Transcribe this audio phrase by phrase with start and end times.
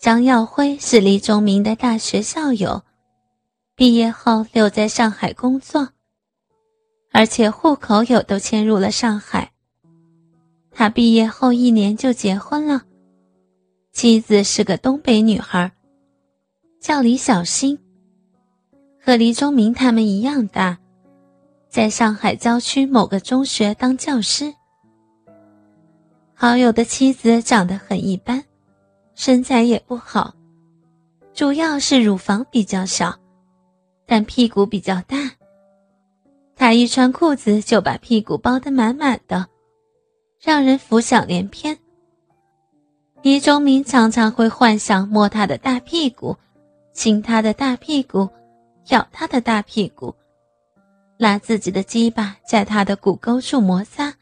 [0.00, 2.82] 张耀辉是李忠明的大学校友，
[3.76, 5.90] 毕业后留在上海工作，
[7.12, 9.52] 而且户口有都迁入了上海。
[10.70, 12.80] 他毕业后一年就结婚了，
[13.92, 15.70] 妻子是个东北女孩，
[16.80, 17.78] 叫李小新，
[19.04, 20.78] 和李忠明他们一样大，
[21.68, 24.54] 在上海郊区某个中学当教师。
[26.32, 28.42] 好友的妻子长得很一般，
[29.22, 30.34] 身材也不好，
[31.34, 33.14] 主要是乳房比较小，
[34.06, 35.18] 但屁股比较大。
[36.56, 39.46] 他一穿裤子就把屁股包得满满的，
[40.40, 41.76] 让人浮想联翩。
[43.20, 46.34] 李忠明常常会幻想摸他的大屁股，
[46.94, 48.26] 亲他的大屁股，
[48.88, 50.14] 咬他的大屁股，
[51.18, 54.14] 拿自己的鸡巴在他的骨沟处摩擦。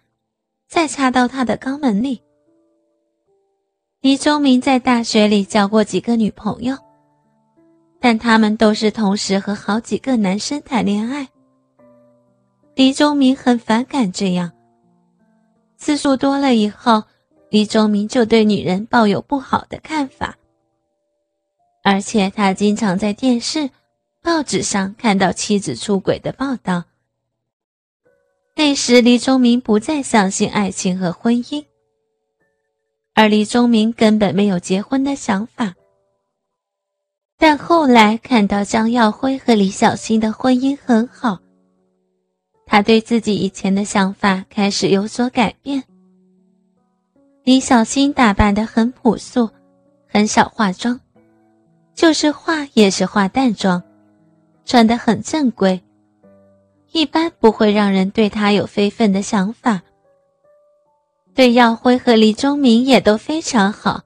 [0.66, 2.20] 再插到他的肛门里。
[4.00, 6.78] 李忠明在大学里交过几个女朋友，
[7.98, 11.26] 但他们都是同时和好几个男生谈恋爱。
[12.76, 14.52] 李忠明很反感这样，
[15.76, 17.02] 次数多了以后，
[17.50, 20.38] 李忠明就对女人抱有不好的看法，
[21.82, 23.68] 而且他经常在电视、
[24.22, 26.84] 报纸上看到妻子出轨的报道。
[28.54, 31.64] 那时，李忠明不再相信爱情和婚姻，
[33.18, 35.74] 而李忠明根本没有结婚的想法。
[37.36, 41.40] 但后来看到张耀辉和李小新的婚姻很好，
[42.64, 45.82] 他对自己以前的想法开始有所改变。
[47.42, 49.50] 李小新打扮得很朴素，
[50.06, 51.00] 很少化妆，
[51.96, 53.82] 就是化也是化淡妆，
[54.64, 55.82] 穿得很正规。
[56.92, 59.82] 一般不会让人对他有非分的想法。
[61.38, 64.00] 对耀辉和李忠明也都非常好。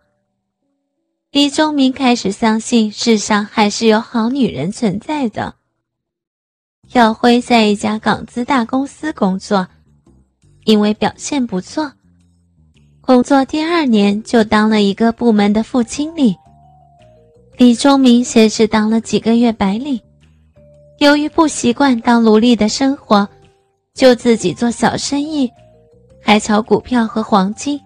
[1.30, 5.54] 李忠明开始相信世上还是有好女人存在的。
[6.92, 9.66] 耀辉在一家港资大公司工作，
[10.64, 11.90] 因为表现不错，
[13.00, 16.36] 工作第二年就当了一个部门的副经理。
[17.56, 19.98] 李忠明先是当了几个月白领。
[20.98, 23.26] 由于不习惯当奴隶的生活，
[23.94, 25.50] 就自己做小生意，
[26.22, 27.80] 还炒股票和黄金。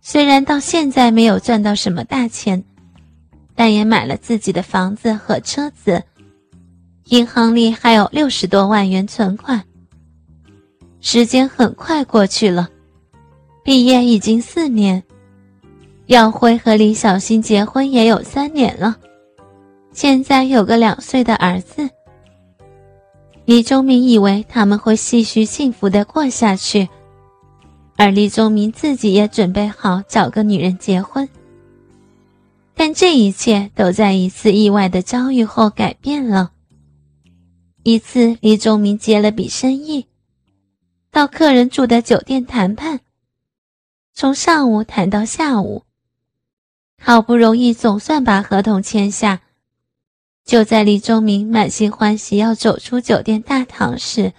[0.00, 2.64] 虽然到现在没有赚到什么大钱，
[3.54, 6.02] 但也买了自己的房子和车子，
[7.06, 9.62] 银行里还有六十多万元存款。
[11.00, 12.68] 时间很快过去了，
[13.62, 15.02] 毕业已经四年，
[16.06, 18.96] 耀辉和李小新结婚也有三年了。
[19.92, 21.88] 现在有个两岁的儿子，
[23.44, 26.88] 李忠明以为他们会继续幸福的过下去，
[27.98, 31.28] 而李忠明自己也准备好找个女人结婚。
[32.72, 36.52] 但这一切都在一次意外的遭遇后改变了。
[37.82, 40.06] 一次，李忠明接了笔生意，
[41.10, 43.00] 到客人住的酒店谈判，
[44.14, 45.82] 从上午谈到下午，
[47.02, 49.40] 好不容易总算把合同签下。
[50.44, 54.32] 就在李忠明满心欢喜要走出酒店大堂时，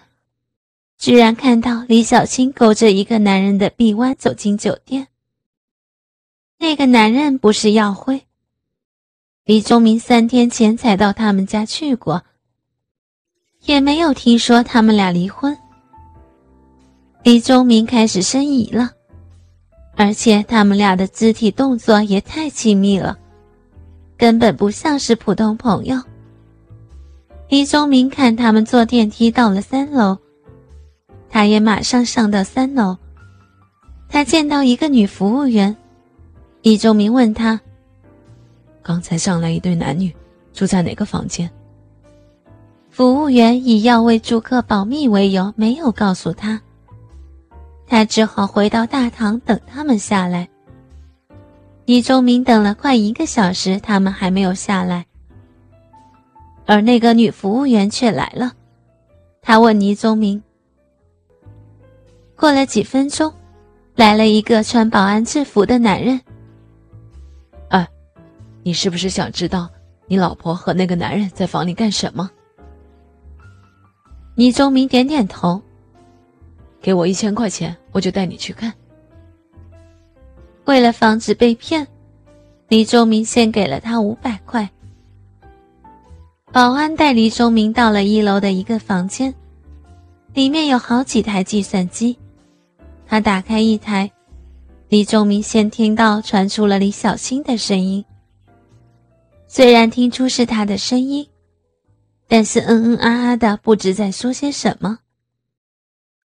[1.00, 5.08] 居然看到李小青勾着一个男人的臂弯走进酒店。
[6.58, 8.22] 那个男人不是耀辉。
[9.46, 12.22] 李忠明三天前才到他们家去过，
[13.62, 15.58] 也没有听说他们俩离婚。
[17.24, 18.92] 李忠明开始生疑了，
[19.96, 23.18] 而且他们俩的肢体动作也太亲密了。
[24.18, 25.98] 根本不像是普通朋友。
[27.48, 30.18] 李忠明看他们坐电梯到了三楼，
[31.30, 32.98] 他也马上上到三楼。
[34.08, 35.76] 他见到一个女服务员，
[36.64, 37.60] 李仲明问他
[38.82, 40.14] ：“刚才上来一对男女，
[40.52, 41.50] 住在哪个房间？”
[42.90, 46.60] 服务员以要为住客保密为由，没有告诉他。
[47.88, 50.50] 他只好回到大堂等他们下来。
[51.86, 55.06] 李仲明等了快一个小时，他们还没有下来，
[56.66, 58.54] 而那个女服务员却来了。
[59.42, 60.44] 他问李忠明
[62.39, 63.33] ：“过了几分钟，
[63.95, 66.18] 来了一个穿保安制服的男人。
[67.68, 67.86] 哎，
[68.63, 69.69] 你是不是想知道
[70.07, 72.31] 你老婆和那个男人在房里干什么？”
[74.36, 75.62] 李忠明点点头
[76.81, 78.74] ：“给我一千块钱，我就带你去看。”
[80.63, 81.86] 为了防止被骗，
[82.69, 84.69] 李忠明先给了他五百块。
[86.53, 89.33] 保安带李忠明到了一楼的一个房间，
[90.33, 92.18] 里面有好几台计算机。
[93.10, 94.12] 他打开一台，
[94.88, 98.06] 李仲明先听到传出了李小新的声音
[99.50, 101.28] ：“虽然听出是他的声音，
[102.28, 105.00] 但是嗯嗯啊啊的，不知在说些什么。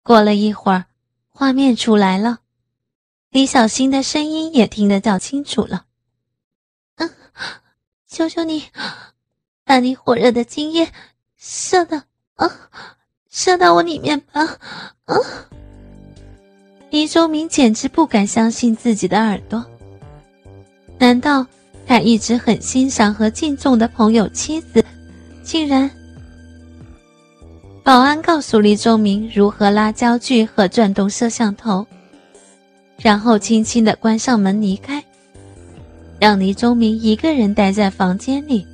[0.03, 0.85] 过了一会儿，
[1.31, 2.41] 画面出来了，
[3.31, 5.87] 李小新的声音也听得较清楚了。
[6.97, 7.11] 嗯，
[8.07, 8.65] 求求你，
[9.65, 10.93] 把你火热的精液
[11.39, 12.03] 射到
[12.35, 12.51] 啊，
[13.31, 14.59] 射到我里面吧！
[15.07, 15.17] 啊！
[17.05, 19.63] 李周明简直不敢相信自己的耳朵，
[20.99, 21.47] 难道？
[21.87, 24.83] 他一直很欣赏和敬重的朋友妻子，
[25.43, 25.91] 竟然……
[27.83, 31.87] 保安告诉李忠明如何拉焦距和转动摄像头，
[32.97, 35.05] 然后轻轻的关上门离开，
[36.19, 38.67] 让李忠明一个人待在房间里。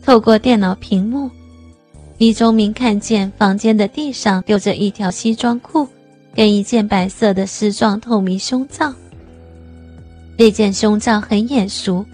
[0.00, 1.28] 透过电脑屏幕，
[2.18, 5.84] 李忠明看见房间的地上丢着一条西装裤，
[6.38, 8.94] 跟一件白色的丝状透明胸罩。
[10.36, 12.06] 那件胸罩很眼熟，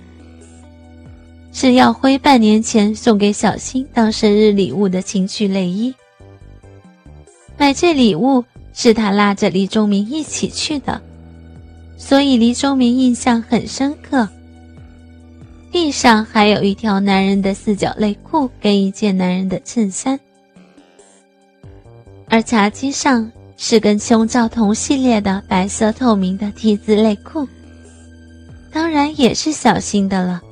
[1.53, 5.95] 是耀辉半年前送给小新当生日礼物的情趣内衣。
[7.59, 8.43] 买这礼物
[8.73, 10.99] 是他拉着李忠明一起去的，
[11.99, 14.27] 所以李忠明印象很深刻。
[15.71, 20.19] 地上还有一条男人的四角内裤跟一件男人的衬衫，
[22.31, 27.47] 而茶几上是跟胸罩同系列的白色透明的 T 字内裤。
[28.73, 30.43] 当然也是小新的了。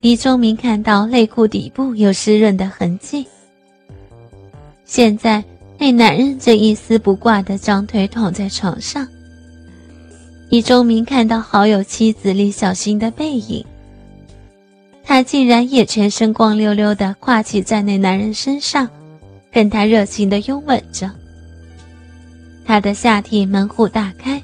[0.00, 3.26] 李忠明看到内裤底部有湿润的痕迹。
[4.84, 5.42] 现在
[5.78, 9.06] 那男人正一丝不挂的张腿躺在床上。
[10.48, 13.64] 李忠明看到好友妻子李小新的背影，
[15.04, 18.88] 他竟然也全身光溜溜的跨骑在那男人身上，
[19.52, 21.10] 跟他热情的拥吻着。
[22.70, 24.40] 他的下体门户大开。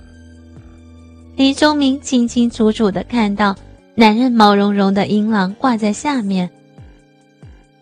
[1.37, 3.55] 李忠明清清楚楚的看到
[3.95, 6.51] 男人毛茸茸的阴囊挂在下面，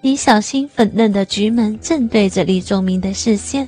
[0.03, 3.67] 李小新粉嫩的菊门正对着李忠明的视线，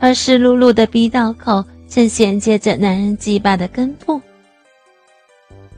[0.00, 4.20] 而湿漉漉的逼道口正衔接着男人鸡巴的根部。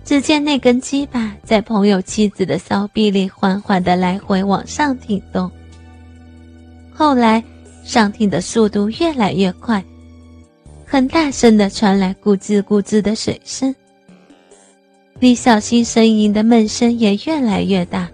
[0.02, 5.50] 只见那根鸡巴在朋友妻子的骚逼里缓缓的来回往上挺动，
[6.90, 7.44] 后来
[7.84, 9.84] 上挺的速度越来越快。
[10.86, 13.74] 很大声的传来咕吱咕吱的水声，
[15.20, 18.08] 李小新呻吟的闷声也越来越大。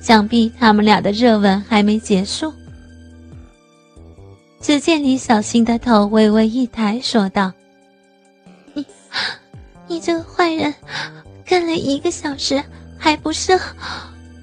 [0.00, 2.52] 想必他们俩的热吻还没结束。
[4.60, 7.52] 只见李小新的头微微一抬，说道
[8.74, 8.84] ：“你，
[9.86, 10.74] 你这个坏人，
[11.44, 12.62] 干了一个小时
[12.98, 13.58] 还不射，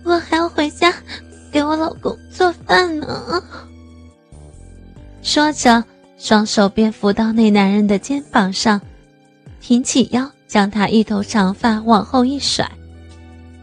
[0.04, 0.94] 我还要回家
[1.52, 3.44] 给我老公做饭呢。”
[5.24, 5.84] 说着。
[6.16, 8.80] 双手便扶到那男人的肩膀上，
[9.60, 12.72] 挺起腰，将他一头长发往后一甩，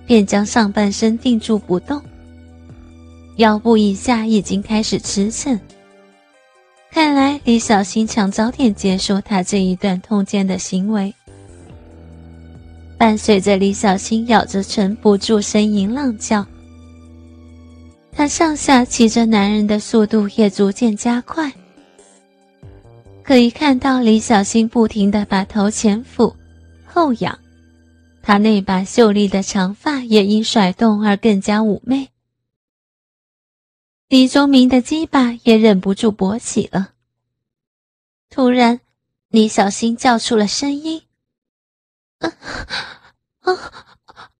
[0.04, 2.02] 便将上半身定住不动。
[3.36, 5.58] 腰部以下已经开始驰骋。
[6.90, 11.14] 看来李小新想早点结束他这一段痛奸的行为。
[12.98, 16.44] 伴随着李小新咬着唇不住呻吟浪叫，
[18.20, 21.50] 他上下骑着男人的速度也逐渐加快。
[23.22, 26.36] 可以看到李小新不停地把头前俯
[26.84, 27.38] 后仰，
[28.20, 32.10] 他那把秀丽的长发也因甩动而更加妩媚。
[34.08, 36.90] 李忠明的鸡巴也忍不住勃起了。
[38.28, 38.80] 突然，
[39.30, 41.04] 李小新叫出了声音
[42.20, 42.30] ：“啊
[43.40, 43.52] 啊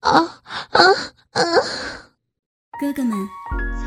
[0.01, 0.85] 啊啊
[1.31, 1.41] 啊！”
[2.79, 3.15] 哥哥们，